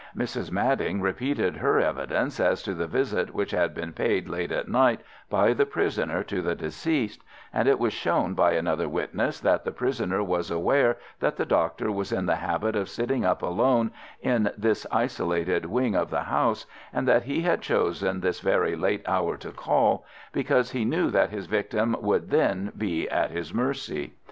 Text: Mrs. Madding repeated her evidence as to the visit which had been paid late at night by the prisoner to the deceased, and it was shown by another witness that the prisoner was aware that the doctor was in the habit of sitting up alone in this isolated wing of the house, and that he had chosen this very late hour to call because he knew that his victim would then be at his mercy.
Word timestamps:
Mrs. 0.17 0.51
Madding 0.51 0.99
repeated 0.99 1.57
her 1.57 1.79
evidence 1.79 2.39
as 2.39 2.63
to 2.63 2.73
the 2.73 2.87
visit 2.87 3.35
which 3.35 3.51
had 3.51 3.75
been 3.75 3.93
paid 3.93 4.27
late 4.27 4.51
at 4.51 4.67
night 4.67 5.01
by 5.29 5.53
the 5.53 5.67
prisoner 5.67 6.23
to 6.23 6.41
the 6.41 6.55
deceased, 6.55 7.21
and 7.53 7.67
it 7.67 7.77
was 7.77 7.93
shown 7.93 8.33
by 8.33 8.53
another 8.53 8.89
witness 8.89 9.39
that 9.41 9.63
the 9.63 9.71
prisoner 9.71 10.23
was 10.23 10.49
aware 10.49 10.97
that 11.19 11.37
the 11.37 11.45
doctor 11.45 11.91
was 11.91 12.11
in 12.11 12.25
the 12.25 12.37
habit 12.37 12.75
of 12.75 12.89
sitting 12.89 13.23
up 13.23 13.43
alone 13.43 13.91
in 14.21 14.49
this 14.57 14.87
isolated 14.91 15.67
wing 15.67 15.93
of 15.93 16.09
the 16.09 16.23
house, 16.23 16.65
and 16.91 17.07
that 17.07 17.25
he 17.25 17.43
had 17.43 17.61
chosen 17.61 18.21
this 18.21 18.39
very 18.39 18.75
late 18.75 19.07
hour 19.07 19.37
to 19.37 19.51
call 19.51 20.03
because 20.33 20.71
he 20.71 20.83
knew 20.83 21.11
that 21.11 21.29
his 21.29 21.45
victim 21.45 21.95
would 22.01 22.31
then 22.31 22.71
be 22.75 23.07
at 23.07 23.29
his 23.29 23.53
mercy. 23.53 24.13